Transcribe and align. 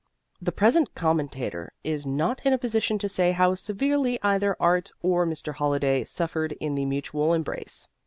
The 0.41 0.51
present 0.51 0.95
commentator 0.95 1.73
is 1.83 2.07
not 2.07 2.43
in 2.43 2.53
a 2.53 2.57
position 2.57 2.97
to 2.97 3.07
say 3.07 3.33
how 3.33 3.53
severely 3.53 4.17
either 4.23 4.57
art 4.59 4.91
or 5.03 5.27
Mr. 5.27 5.53
Holliday 5.53 6.05
suffered 6.05 6.53
in 6.53 6.73
the 6.73 6.85
mutual 6.87 7.33
embrace. 7.35 7.87